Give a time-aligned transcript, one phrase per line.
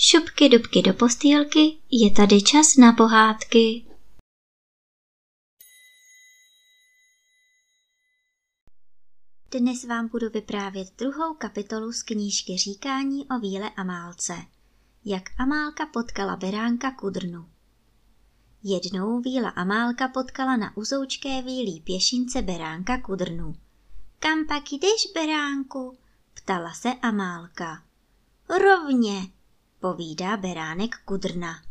[0.00, 3.86] Šupky dubky do postýlky, je tady čas na pohádky.
[9.50, 14.34] Dnes vám budu vyprávět druhou kapitolu z knížky Říkání o víle Amálce.
[15.04, 17.48] Jak Amálka potkala beránka Kudrnu.
[18.62, 23.56] Jednou víla Amálka potkala na uzoučké vílí pěšince beránka Kudrnu.
[24.18, 25.98] Kam pak jdeš, beránku?
[26.34, 27.82] ptala se Amálka.
[28.48, 29.37] Rovně,
[29.80, 31.62] povídá beránek Kudrna.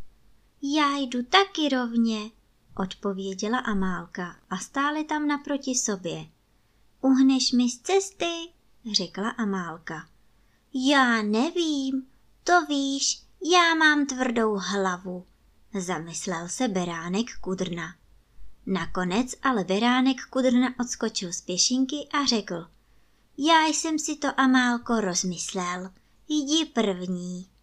[0.61, 2.31] Já jdu taky rovně,
[2.77, 6.25] odpověděla Amálka a stáli tam naproti sobě.
[7.01, 8.33] Uhneš mi z cesty,
[8.91, 10.07] řekla Amálka.
[10.73, 12.07] Já nevím,
[12.43, 13.21] to víš,
[13.53, 15.25] já mám tvrdou hlavu,
[15.79, 17.95] zamyslel se beránek Kudrna.
[18.65, 22.67] Nakonec ale beránek Kudrna odskočil z pěšinky a řekl.
[23.37, 25.91] Já jsem si to, Amálko, rozmyslel.
[26.27, 27.56] Jdi první.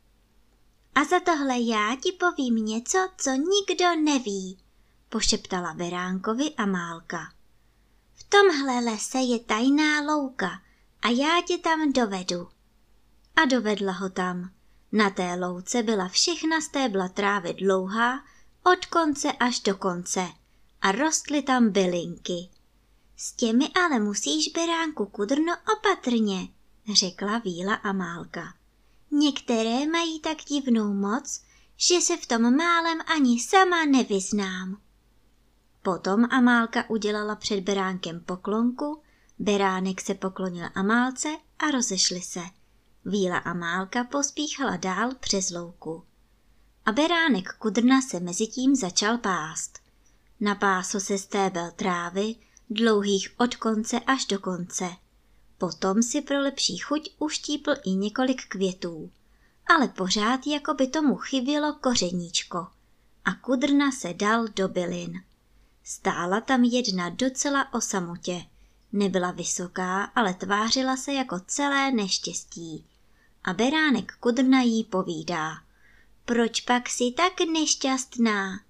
[0.94, 4.58] A za tohle já ti povím něco, co nikdo neví,
[5.08, 7.32] pošeptala Beránkovi Amálka.
[8.14, 10.62] V tomhle lese je tajná louka
[11.02, 12.48] a já tě tam dovedu.
[13.36, 14.50] A dovedla ho tam.
[14.92, 18.24] Na té louce byla všechna stébla trávy dlouhá,
[18.62, 20.28] od konce až do konce
[20.80, 22.50] a rostly tam bylinky.
[23.16, 26.48] S těmi ale musíš, beránku, kudrno opatrně,
[26.92, 28.54] řekla Víla Amálka.
[29.18, 31.42] Některé mají tak divnou moc,
[31.76, 34.80] že se v tom málem ani sama nevyznám.
[35.82, 39.02] Potom Amálka udělala před beránkem poklonku,
[39.38, 42.40] beránek se poklonil Amálce a rozešli se.
[43.04, 46.04] Víla Amálka pospíchala dál přes louku.
[46.86, 49.78] A beránek Kudrna se mezi tím začal pást.
[50.40, 52.34] Napásl se stébel trávy,
[52.70, 55.03] dlouhých od konce až do konce.
[55.64, 59.10] Potom si pro lepší chuť uštípl i několik květů,
[59.66, 62.66] ale pořád jako by tomu chybělo kořeníčko
[63.24, 65.22] a kudrna se dal do bylin.
[65.84, 68.44] Stála tam jedna docela o samotě.
[68.92, 72.86] Nebyla vysoká, ale tvářila se jako celé neštěstí.
[73.44, 75.54] A beránek kudrna jí povídá.
[76.24, 78.60] Proč pak si tak nešťastná?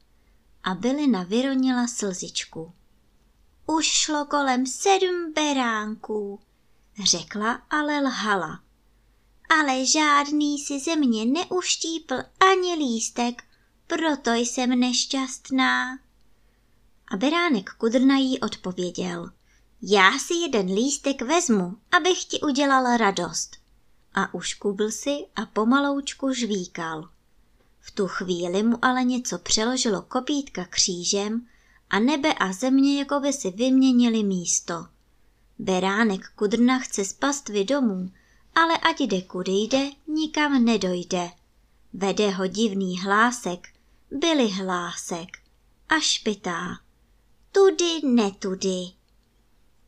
[0.64, 2.72] A bylina vyronila slzičku.
[3.66, 6.40] Už šlo kolem sedm beránků,
[7.02, 8.60] řekla, ale lhala.
[9.48, 12.14] Ale žádný si ze mě neuštípl
[12.50, 13.44] ani lístek,
[13.86, 15.98] proto jsem nešťastná.
[17.08, 19.30] A beránek kudrna jí odpověděl.
[19.82, 23.56] Já si jeden lístek vezmu, abych ti udělal radost.
[24.14, 27.08] A uškubl si a pomaloučku žvíkal.
[27.80, 31.46] V tu chvíli mu ale něco přeložilo kopítka křížem
[31.90, 34.86] a nebe a země jako by si vyměnili místo.
[35.58, 38.10] Beránek kudrna chce z pastvy domů,
[38.54, 41.30] ale ať jde kudy jde, nikam nedojde.
[41.92, 43.68] Vede ho divný hlásek,
[44.10, 45.28] byli hlásek
[45.88, 46.78] a špitá.
[47.52, 48.92] Tudy, netudy.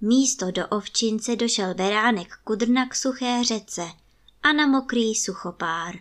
[0.01, 3.91] Místo do ovčince došel beránek kudrna k suché řece
[4.43, 5.95] a na mokrý suchopár.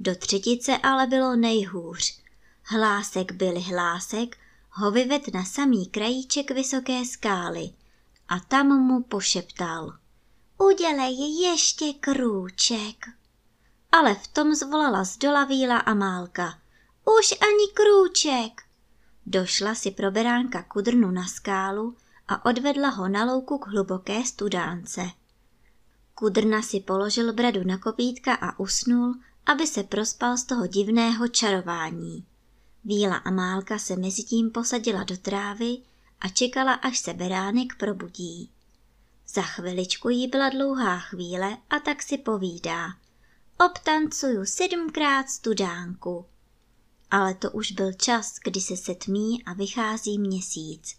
[0.00, 2.20] Do třetice ale bylo nejhůř.
[2.62, 4.36] Hlásek byli hlásek
[4.70, 7.70] ho vyved na samý krajíček vysoké skály
[8.30, 9.92] a tam mu pošeptal.
[10.58, 13.06] Udělej ještě krůček.
[13.92, 16.58] Ale v tom zvolala z dola víla a málka.
[17.18, 18.62] Už ani krůček.
[19.26, 21.96] Došla si pro beránka kudrnu na skálu
[22.28, 25.10] a odvedla ho na louku k hluboké studánce.
[26.14, 29.14] Kudrna si položil bradu na kopítka a usnul,
[29.46, 32.26] aby se prospal z toho divného čarování.
[32.84, 35.78] Víla a Málka se mezi tím posadila do trávy
[36.20, 38.50] a čekala, až se beránek probudí.
[39.28, 42.88] Za chviličku jí byla dlouhá chvíle a tak si povídá.
[43.66, 46.26] Obtancuju sedmkrát studánku.
[47.10, 50.96] Ale to už byl čas, kdy se setmí a vychází měsíc.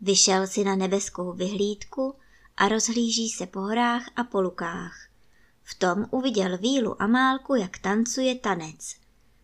[0.00, 2.14] Vyšel si na nebeskou vyhlídku
[2.56, 5.08] a rozhlíží se po horách a po lukách.
[5.62, 8.94] V tom uviděl Vílu a Málku, jak tancuje tanec.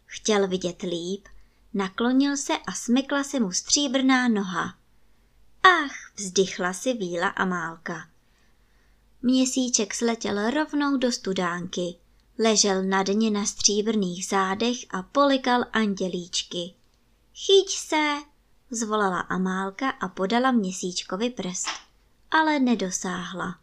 [0.07, 1.29] Chtěl vidět líp,
[1.75, 4.78] naklonil se a smykla se mu stříbrná noha.
[5.69, 8.09] Ach, vzdychla si Víla a Málka.
[9.23, 11.95] Měsíček sletěl rovnou do studánky,
[12.39, 16.75] ležel na dně na stříbrných zádech a polikal andělíčky.
[17.35, 18.15] Chyť se,
[18.71, 21.69] zvolala Amálka a podala měsíčkovi prst,
[22.31, 23.59] ale nedosáhla.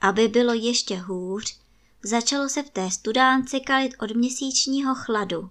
[0.00, 1.58] Aby bylo ještě hůř,
[2.02, 5.50] začalo se v té studánce kalit od měsíčního chladu.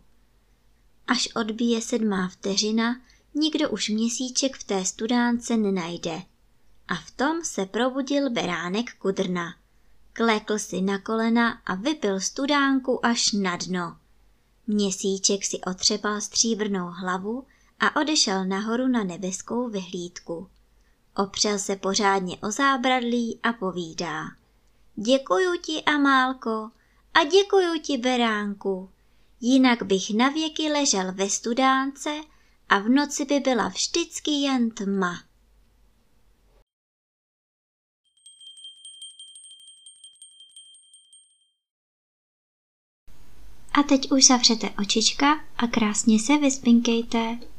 [1.07, 3.01] Až odbije sedmá vteřina,
[3.33, 6.21] nikdo už měsíček v té studánce nenajde.
[6.87, 9.55] A v tom se probudil beránek kudrna.
[10.13, 13.97] Klekl si na kolena a vypil studánku až na dno.
[14.67, 17.45] Měsíček si otřepal stříbrnou hlavu
[17.79, 20.47] a odešel nahoru na nebeskou vyhlídku.
[21.15, 24.25] Opřel se pořádně o zábradlí a povídá.
[24.95, 26.71] Děkuju ti, Amálko,
[27.13, 28.89] a děkuju ti, Beránku.
[29.41, 32.21] Jinak bych navěky ležel ve studánce
[32.71, 35.23] a v noci by byla vždycky jen tma.
[43.73, 47.50] A teď už zavřete očička a krásně se vyspinkejte.